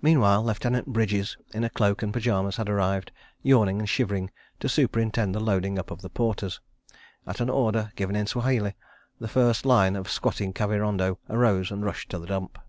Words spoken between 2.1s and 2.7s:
pyjamas, had